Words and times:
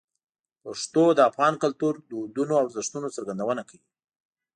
پښتو 0.63 1.03
د 1.13 1.19
افغان 1.29 1.53
کلتور، 1.63 1.93
دودونو 2.09 2.53
او 2.59 2.63
ارزښتونو 2.67 3.07
څرګندونه 3.15 3.61
کوي. 3.69 3.87